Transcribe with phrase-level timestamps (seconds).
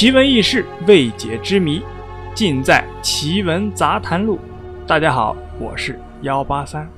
[0.00, 1.82] 奇闻异事、未解之谜，
[2.34, 4.38] 尽在《奇闻杂谈录》。
[4.86, 6.90] 大家好，我是幺八三。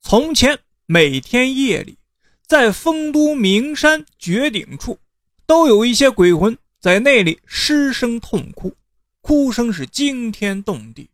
[0.00, 1.98] 从前，每天夜里，
[2.46, 5.00] 在丰都名山绝顶处，
[5.48, 8.76] 都有一些鬼魂在那里失声痛哭，
[9.20, 11.10] 哭声是惊天动地，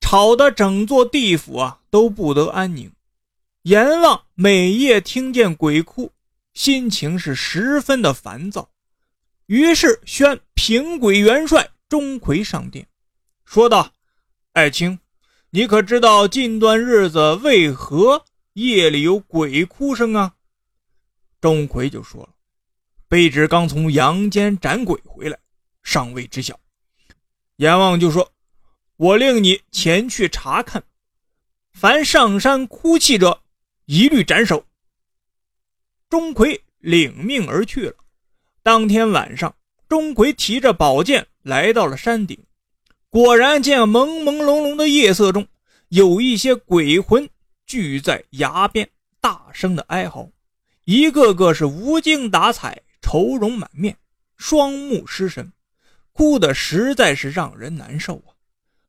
[0.00, 2.90] 吵得整座地府啊都不得安宁。
[3.66, 6.12] 阎王每夜听见鬼哭，
[6.54, 8.70] 心情是十分的烦躁，
[9.46, 12.86] 于是宣平鬼元帅钟馗上殿，
[13.44, 13.92] 说道
[14.54, 15.00] ：“爱卿，
[15.50, 20.36] 你可知道近段日子为何夜里有鬼哭声啊？”
[21.42, 22.28] 钟馗就说了
[23.10, 25.36] ：“卑职刚从阳间斩鬼回来，
[25.82, 26.60] 尚未知晓。”
[27.58, 28.32] 阎王就说
[28.96, 30.84] ：“我令你前去查看，
[31.72, 33.42] 凡上山哭泣者。”
[33.86, 34.64] 一律斩首。
[36.08, 37.94] 钟馗领命而去了。
[38.62, 39.54] 当天晚上，
[39.88, 42.38] 钟馗提着宝剑来到了山顶，
[43.08, 45.46] 果然见朦朦胧胧的夜色中，
[45.88, 47.28] 有一些鬼魂
[47.64, 48.88] 聚在崖边，
[49.20, 50.28] 大声的哀嚎，
[50.84, 53.96] 一个个是无精打采、愁容满面、
[54.36, 55.52] 双目失神，
[56.12, 58.34] 哭的实在是让人难受啊，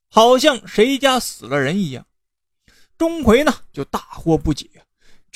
[0.09, 2.06] 好像谁家死了人一样。
[2.98, 4.67] 钟馗呢，就大惑不解。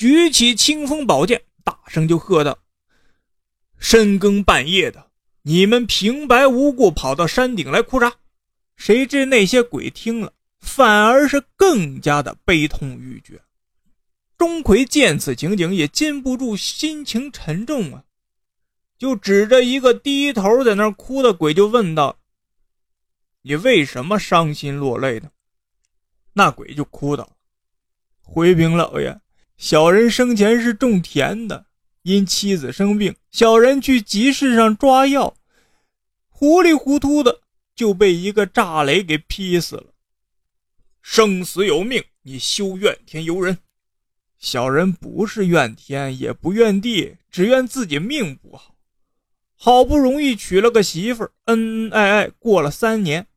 [0.02, 2.58] 举起清风宝剑，大声就喝道
[3.78, 8.12] ：“深更半夜的，你们平白无故跑到山顶来哭啥？”
[8.74, 13.40] 谁知那些鬼听了，反而是更加的悲痛欲绝。
[14.36, 18.02] 钟馗见此情景，也禁不住心情沉重啊，
[18.98, 22.18] 就指着一个低头在那哭的鬼，就问道
[23.42, 25.30] ：“你为什么伤心落泪呢？”
[26.34, 27.36] 那鬼就哭道
[28.20, 29.16] ：“回禀老爷。”
[29.62, 31.66] 小人生前是种田的，
[32.02, 35.36] 因妻子生病，小人去集市上抓药，
[36.28, 37.42] 糊里糊涂的
[37.72, 39.94] 就被一个炸雷给劈死了。
[41.00, 43.56] 生死有命，你休怨天尤人。
[44.36, 48.74] 小人不是怨天，也不怨地，只怨自己命不好。
[49.54, 53.28] 好不容易娶了个媳妇，恩恩爱爱过了三年，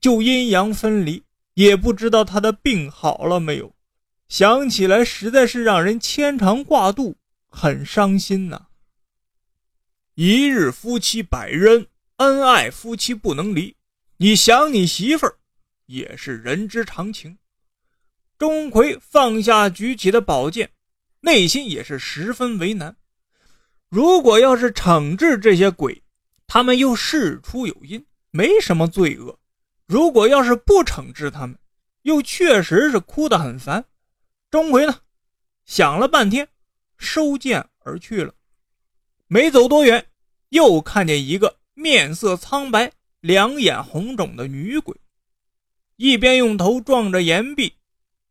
[0.00, 1.24] 就阴阳分离，
[1.54, 3.74] 也不知道他的病好了没有。
[4.32, 7.18] 想起来实在是让人牵肠挂肚，
[7.50, 8.68] 很伤心呐。
[10.14, 13.76] 一日夫妻百日恩，恩爱夫妻不能离。
[14.16, 15.36] 你想你媳妇儿，
[15.84, 17.36] 也是人之常情。
[18.38, 20.70] 钟馗放下举起的宝剑，
[21.20, 22.96] 内心也是十分为难。
[23.90, 26.02] 如果要是惩治这些鬼，
[26.46, 29.36] 他们又事出有因，没什么罪恶；
[29.86, 31.58] 如果要是不惩治他们，
[32.04, 33.84] 又确实是哭得很烦。
[34.52, 35.00] 钟馗呢，
[35.64, 36.46] 想了半天，
[36.98, 38.34] 收剑而去了。
[39.26, 40.06] 没走多远，
[40.50, 44.94] 又看见一个面色苍白、两眼红肿的女鬼，
[45.96, 47.78] 一边用头撞着岩壁，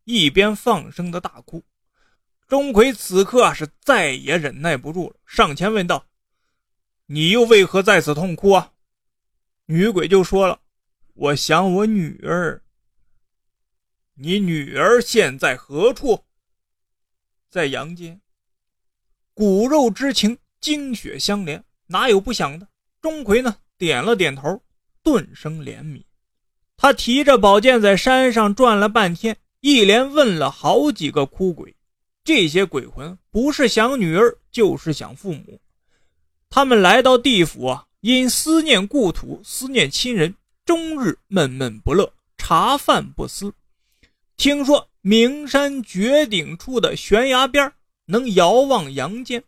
[0.04, 1.64] 一边放声的大哭。
[2.48, 6.06] 钟馗此刻啊，是再也忍耐不住了，上前问道
[7.08, 8.74] ：“你又为何在此痛哭啊？”
[9.66, 10.60] 女鬼就说了
[11.16, 12.62] ：“我想我女儿。”
[14.16, 16.24] 你女儿现在何处？
[17.50, 18.20] 在阳间。
[19.34, 22.68] 骨肉之情，精血相连，哪有不想的？
[23.02, 24.62] 钟馗呢，点了点头，
[25.02, 26.04] 顿生怜悯。
[26.78, 31.76] 他提着宝剑在山上转了半天，一连问了好几个哭鬼。
[32.24, 35.60] 这些鬼魂不是想女儿，就是想父母。
[36.50, 40.36] 他们来到地府啊，因思念故土，思念亲人，
[40.66, 43.54] 终日闷闷不乐，茶饭不思。
[44.41, 47.74] 听说名山绝顶处的悬崖边
[48.06, 49.44] 能遥望阳间，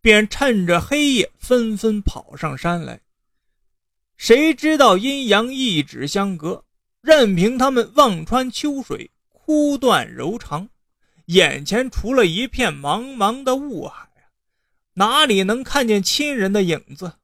[0.00, 3.00] 便趁着黑夜纷纷跑上山来。
[4.16, 6.64] 谁知道阴阳一指相隔，
[7.00, 10.68] 任凭他们望穿秋水，哭断柔肠，
[11.24, 14.08] 眼前除了一片茫茫的雾海
[14.94, 17.14] 哪里能看见亲人的影子？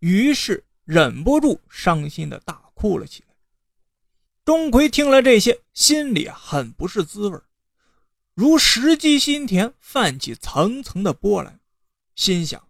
[0.00, 3.27] 于是忍不住伤心的大哭了起来。
[4.48, 7.38] 钟馗听了这些，心里很不是滋味
[8.32, 11.60] 如石击心田泛起层层的波澜，
[12.14, 12.66] 心想：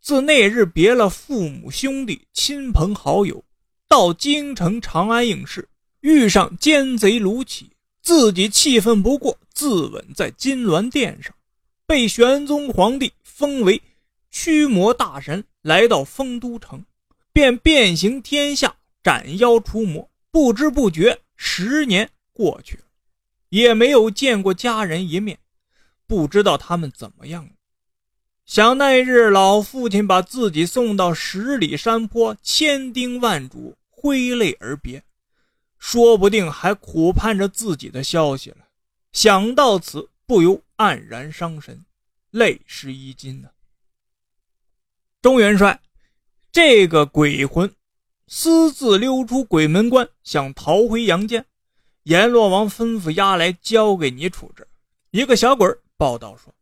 [0.00, 3.44] 自那日别了父母兄弟亲朋好友，
[3.86, 5.68] 到京城长安应试，
[6.00, 7.66] 遇上奸贼卢杞，
[8.02, 11.32] 自己气愤不过，自刎在金銮殿上，
[11.86, 13.80] 被玄宗皇帝封为
[14.32, 16.84] 驱魔大神，来到丰都城，
[17.32, 18.74] 便遍行天下，
[19.04, 20.10] 斩妖除魔。
[20.34, 22.82] 不知不觉，十年过去了，
[23.50, 25.38] 也没有见过家人一面，
[26.08, 27.52] 不知道他们怎么样了。
[28.44, 35.04] 想那日老父亲把自己送到十里山坡，千叮万嘱，挥泪而别，
[35.78, 38.66] 说不定还苦盼着自己的消息了。
[39.12, 41.84] 想到此，不由黯然伤神，
[42.32, 43.50] 泪湿衣襟呢。
[45.22, 45.80] 钟元帅，
[46.50, 47.72] 这个鬼魂
[48.26, 51.44] 私自溜出鬼门关，想逃回阳间，
[52.04, 54.66] 阎罗王吩咐押来，交给你处置。
[55.10, 56.52] 一个小鬼报道说。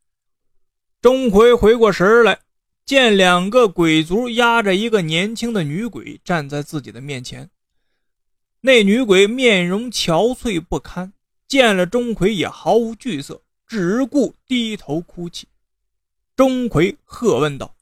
[1.00, 2.40] 钟馗回过神来，
[2.84, 7.48] 见两个鬼卒押着一个年轻的女鬼站在自己的面前。
[8.60, 11.12] 那女鬼面容憔悴不堪，
[11.48, 15.48] 见了钟馗也毫无惧色，只顾低头哭泣。
[16.36, 17.74] 钟馗喝问道：“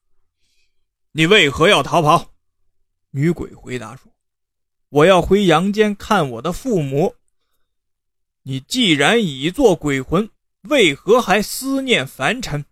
[1.12, 2.29] 你为何要逃跑？”
[3.10, 4.12] 女鬼回答说
[4.90, 7.14] ：“我要回阳间看我的父母。”
[8.44, 10.30] 你既然已做鬼魂，
[10.62, 12.64] 为何还思念凡尘？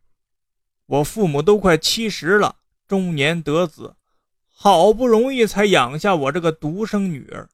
[0.86, 2.56] 我父母都快七十了，
[2.86, 3.96] 中年得子，
[4.46, 7.50] 好不容易才养下我这个独生女儿。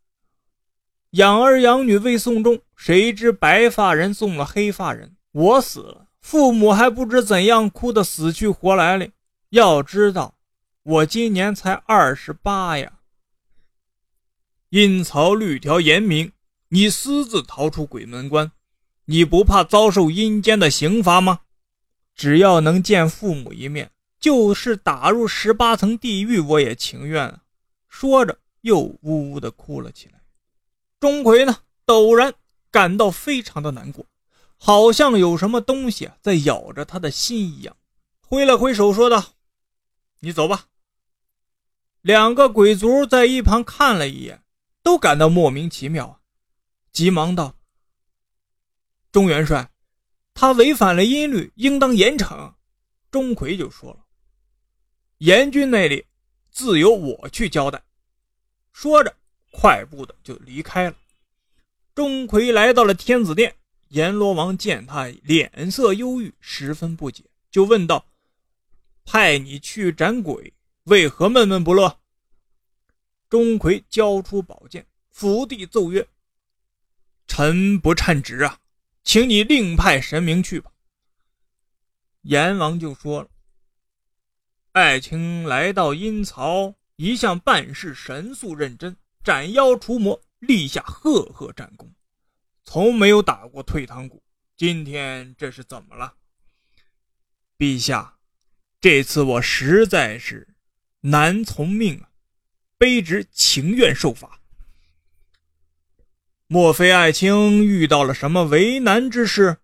[1.10, 9.10] 养儿养女未送终，谁知白发人送了黑发人，我死了，父母还不知怎样哭得死去活来哩。
[9.50, 10.36] 要知道，
[10.84, 13.00] 我今年才二十八呀。
[14.68, 16.32] 阴曹律条严明，
[16.68, 18.52] 你私自逃出鬼门关，
[19.06, 21.40] 你不怕遭受阴间的刑罚吗？
[22.14, 27.40] 只要能见父母一面，就是打入十八层地狱，我也情愿！
[27.88, 30.20] 说着，又呜呜的哭了起来。
[31.00, 32.34] 钟馗呢，陡然
[32.70, 34.04] 感到非常的难过，
[34.58, 37.74] 好像有什么东西在咬着他的心一样，
[38.20, 39.32] 挥了挥手说道
[40.20, 40.66] ：“你走吧。”
[42.04, 44.42] 两个鬼卒在一旁看了一眼，
[44.82, 46.20] 都感到莫名其妙，
[46.92, 47.56] 急忙道
[49.10, 49.70] ：“钟元帅。”
[50.34, 52.52] 他违反了音律，应当严惩。
[53.10, 54.04] 钟馗就说了
[55.16, 56.04] ：“严军那里，
[56.50, 57.82] 自由我去交代。”
[58.74, 59.16] 说着，
[59.50, 60.96] 快步的就离开了。
[61.94, 63.56] 钟馗来到了天子殿，
[63.88, 68.04] 阎罗王见他脸色忧郁，十分不解，就问道
[69.06, 70.52] ：“派你去斩鬼，
[70.84, 72.00] 为何闷闷不乐？”
[73.28, 76.08] 钟馗交出宝剑，伏地奏曰
[77.26, 78.60] ：“臣不称职啊！”
[79.04, 80.72] 请你另派神明去吧。
[82.22, 83.28] 阎王就说了
[84.72, 91.92] ：“爱卿来到阴曹，一向办事神速认真，斩妖除魔，立下赫赫战功，
[92.64, 94.22] 从没有打过退堂鼓。
[94.56, 96.14] 今天这是怎么了？
[97.58, 98.16] 陛下，
[98.80, 100.53] 这次我实在是
[101.04, 102.08] 难从命啊，
[102.78, 104.40] 卑职情愿受罚。”
[106.46, 109.58] 莫非爱卿遇到了什么为难之事？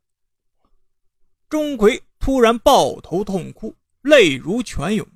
[1.48, 5.06] 钟馗突然抱头痛哭，泪如泉涌。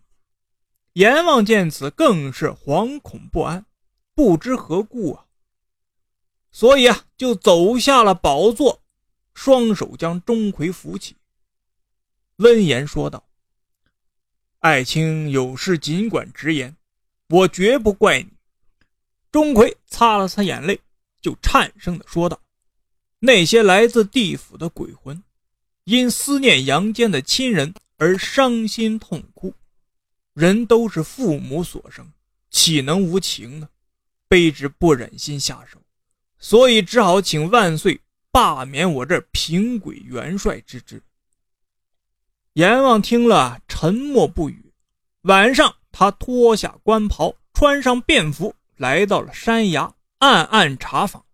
[0.95, 3.67] 阎王见此，更是惶恐不安，
[4.15, 5.27] 不知何故啊。
[6.53, 8.83] 所以啊，就走下了宝座，
[9.35, 11.17] 双手将钟馗扶起，
[12.37, 13.24] 温言说道
[14.65, 16.75] ：“爱卿有事尽管直言，
[17.29, 18.31] 我绝不怪你。”
[19.31, 20.81] 钟馗擦了擦眼泪。
[21.21, 22.41] 就颤声的说道
[23.21, 25.23] ：“那些来自地府的鬼魂，
[25.85, 29.55] 因思念阳间的亲人而伤心痛哭。
[30.33, 32.11] 人都是父母所生，
[32.51, 33.69] 岂能无情呢？
[34.31, 35.79] 卑职不忍心下手，
[36.39, 41.03] 所以只好请万岁罢免我这平鬼元帅之职。”
[42.55, 44.73] 阎王听了，沉默不语。
[45.23, 49.93] 晚上，他脱下官袍，穿上便服，来到了山崖。
[50.19, 51.25] 暗暗查访，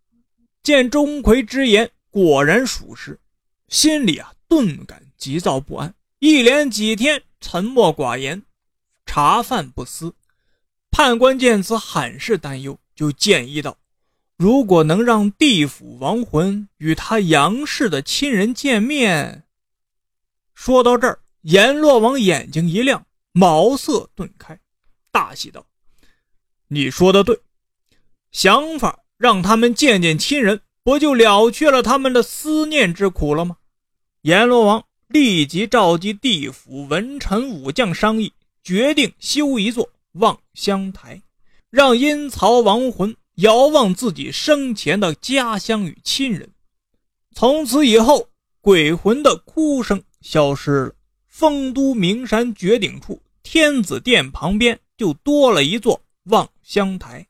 [0.62, 3.20] 见钟馗之言果然属实，
[3.68, 5.94] 心里啊顿感急躁不安。
[6.20, 8.42] 一连几天沉默寡言，
[9.04, 10.14] 茶饭不思。
[10.90, 13.76] 判官见此，很是担忧，就建议道
[14.38, 19.44] ：“如果能让地府亡魂与他杨氏的亲人见面。”
[20.62, 24.60] 说到这儿，阎罗王眼睛一亮，茅塞顿开，
[25.10, 25.64] 大喜道
[26.68, 27.40] ：“你说的对。”
[28.30, 33.56] 想法让他们见见亲人，不就了却了他们的思念之苦了吗？
[34.20, 38.30] 阎罗王立即召集地府文臣武将商议，
[38.62, 41.22] 决定修一座望乡台，
[41.70, 46.50] 让阴曹亡魂遥望自己生前的家乡与亲人。
[47.34, 48.28] 从此以后，
[48.60, 50.94] 鬼魂的哭声消失了。
[51.26, 57.26] 丰都名山绝顶处，天子殿旁边就多了一座望乡台。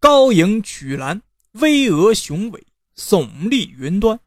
[0.00, 2.66] 高迎曲栏，巍峨雄伟，
[2.96, 4.18] 耸立云端。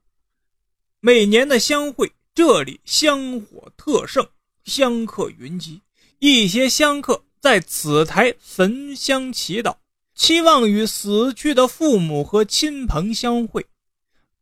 [0.99, 4.27] 每年的相会，这里香火特盛，
[4.63, 5.81] 香客云集。
[6.19, 9.75] 一些香客在此台焚香祈祷，
[10.13, 13.65] 期望与死去的父母和亲朋相会。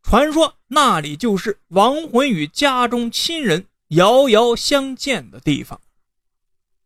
[0.09, 5.81] 传说那里就是亡魂与家中亲人遥遥相见的地方。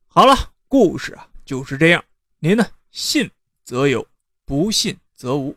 [0.08, 2.04] 好了，故事啊就是这样。
[2.40, 3.30] 您呢，信
[3.64, 4.08] 则有，
[4.44, 5.56] 不信则无。